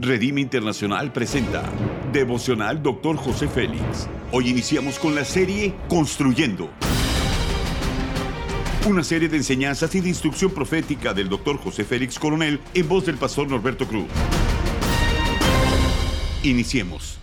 [0.00, 1.62] Redime Internacional presenta
[2.10, 3.16] Devocional Dr.
[3.16, 4.08] José Félix.
[4.32, 6.70] Hoy iniciamos con la serie Construyendo.
[8.88, 11.58] Una serie de enseñanzas y de instrucción profética del Dr.
[11.58, 14.06] José Félix Coronel en voz del pastor Norberto Cruz.
[16.44, 17.18] Iniciemos.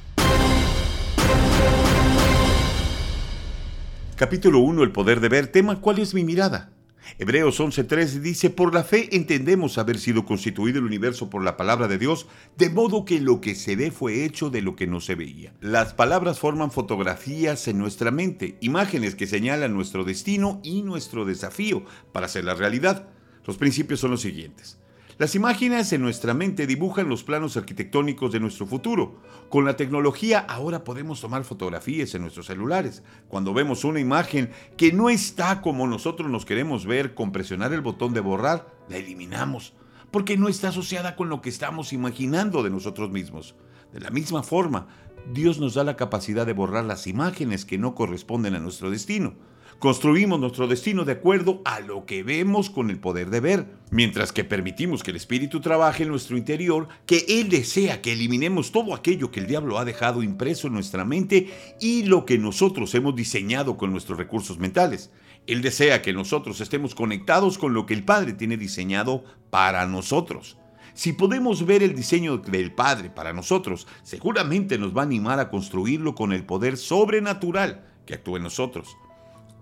[4.15, 6.76] Capítulo 1, el poder de ver, tema ¿Cuál es mi mirada?
[7.19, 11.87] Hebreos 11:3 dice, por la fe entendemos haber sido constituido el universo por la palabra
[11.87, 12.27] de Dios,
[12.57, 15.53] de modo que lo que se ve fue hecho de lo que no se veía.
[15.61, 21.83] Las palabras forman fotografías en nuestra mente, imágenes que señalan nuestro destino y nuestro desafío
[22.11, 23.07] para hacer la realidad.
[23.45, 24.77] Los principios son los siguientes.
[25.19, 29.15] Las imágenes en nuestra mente dibujan los planos arquitectónicos de nuestro futuro.
[29.49, 33.01] Con la tecnología ahora podemos tomar fotografías en nuestros celulares.
[33.27, 37.81] Cuando vemos una imagen que no está como nosotros nos queremos ver, con presionar el
[37.81, 39.73] botón de borrar, la eliminamos,
[40.11, 43.55] porque no está asociada con lo que estamos imaginando de nosotros mismos.
[43.91, 44.87] De la misma forma,
[45.33, 49.33] Dios nos da la capacidad de borrar las imágenes que no corresponden a nuestro destino.
[49.79, 54.31] Construimos nuestro destino de acuerdo a lo que vemos con el poder de ver, mientras
[54.31, 58.95] que permitimos que el Espíritu trabaje en nuestro interior, que Él desea que eliminemos todo
[58.95, 63.15] aquello que el diablo ha dejado impreso en nuestra mente y lo que nosotros hemos
[63.15, 65.11] diseñado con nuestros recursos mentales.
[65.45, 70.57] Él desea que nosotros estemos conectados con lo que el Padre tiene diseñado para nosotros.
[70.93, 75.49] Si podemos ver el diseño del Padre para nosotros, seguramente nos va a animar a
[75.49, 78.97] construirlo con el poder sobrenatural que actúa en nosotros.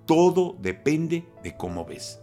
[0.05, 2.19] Todo depende de cómo ves.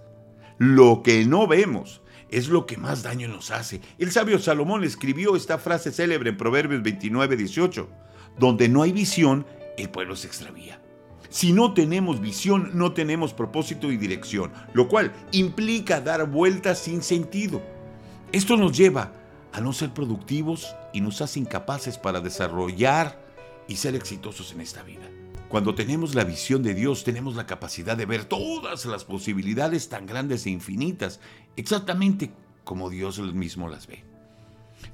[0.58, 3.80] Lo que no vemos es lo que más daño nos hace.
[3.98, 7.88] El sabio Salomón escribió esta frase célebre en Proverbios 29, 18.
[8.38, 10.80] Donde no hay visión, el pueblo se extravía.
[11.28, 17.02] Si no tenemos visión, no tenemos propósito y dirección, lo cual implica dar vueltas sin
[17.02, 17.62] sentido.
[18.32, 19.12] Esto nos lleva
[19.52, 23.18] a no ser productivos y nos hace incapaces para desarrollar
[23.68, 25.08] y ser exitosos en esta vida.
[25.52, 30.06] Cuando tenemos la visión de Dios, tenemos la capacidad de ver todas las posibilidades tan
[30.06, 31.20] grandes e infinitas,
[31.56, 32.32] exactamente
[32.64, 34.02] como Dios mismo las ve.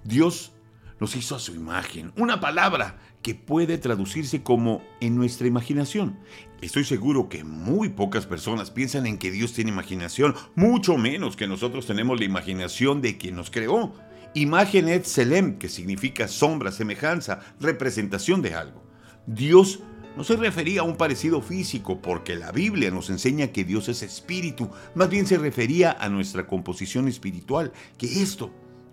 [0.02, 0.50] Dios
[0.98, 6.18] nos hizo a su imagen, una palabra que puede traducirse como en nuestra imaginación.
[6.60, 11.46] Estoy seguro que muy pocas personas piensan en que Dios tiene imaginación, mucho menos que
[11.46, 13.94] nosotros tenemos la imaginación de quien nos creó.
[14.34, 18.82] Imagen et selem, que significa sombra, semejanza, representación de algo.
[19.28, 19.78] Dios
[20.18, 24.02] no se refería a un parecido físico, porque la Biblia nos enseña que Dios es
[24.02, 28.50] espíritu, más bien se refería a nuestra composición espiritual, que esto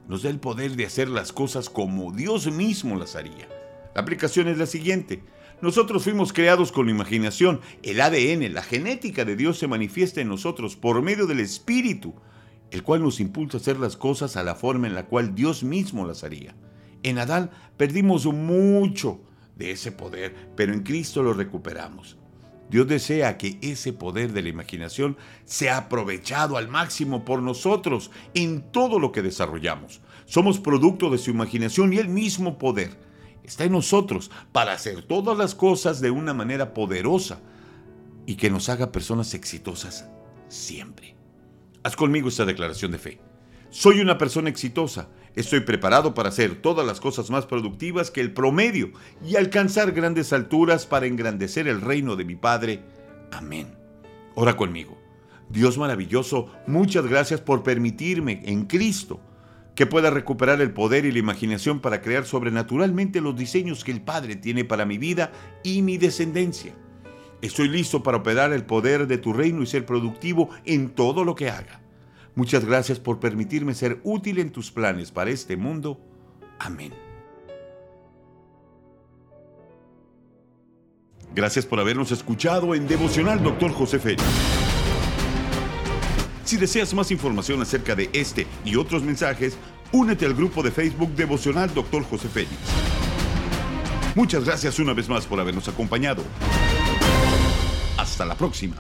[0.08, 3.50] nos da el poder de hacer las cosas como Dios mismo las haría.
[3.96, 5.24] La aplicación es la siguiente.
[5.64, 7.60] Nosotros fuimos creados con la imaginación.
[7.82, 12.14] El ADN, la genética de Dios se manifiesta en nosotros por medio del Espíritu,
[12.70, 15.64] el cual nos impulsa a hacer las cosas a la forma en la cual Dios
[15.64, 16.56] mismo las haría.
[17.02, 19.22] En Adán perdimos mucho
[19.56, 22.18] de ese poder, pero en Cristo lo recuperamos.
[22.70, 28.72] Dios desea que ese poder de la imaginación sea aprovechado al máximo por nosotros en
[28.72, 30.02] todo lo que desarrollamos.
[30.26, 32.98] Somos producto de su imaginación y el mismo poder
[33.44, 37.40] está en nosotros para hacer todas las cosas de una manera poderosa
[38.26, 40.10] y que nos haga personas exitosas
[40.48, 41.16] siempre.
[41.84, 43.20] Haz conmigo esta declaración de fe.
[43.70, 48.32] Soy una persona exitosa Estoy preparado para hacer todas las cosas más productivas que el
[48.32, 48.92] promedio
[49.26, 52.82] y alcanzar grandes alturas para engrandecer el reino de mi Padre.
[53.32, 53.76] Amén.
[54.36, 54.98] Ora conmigo.
[55.50, 59.20] Dios maravilloso, muchas gracias por permitirme en Cristo
[59.76, 64.02] que pueda recuperar el poder y la imaginación para crear sobrenaturalmente los diseños que el
[64.02, 66.74] Padre tiene para mi vida y mi descendencia.
[67.42, 71.36] Estoy listo para operar el poder de tu reino y ser productivo en todo lo
[71.36, 71.82] que haga.
[72.36, 76.00] Muchas gracias por permitirme ser útil en tus planes para este mundo.
[76.60, 76.94] Amén.
[81.34, 83.72] Gracias por habernos escuchado en Devocional Dr.
[83.72, 84.24] José Félix.
[86.46, 89.58] Si deseas más información acerca de este y otros mensajes,
[89.92, 92.04] únete al grupo de Facebook Devocional Dr.
[92.04, 92.56] José Félix.
[94.14, 96.24] Muchas gracias una vez más por habernos acompañado.
[97.98, 98.78] Hasta la próxima.